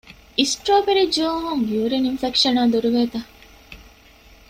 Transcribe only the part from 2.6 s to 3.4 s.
ދުރުވޭތަ؟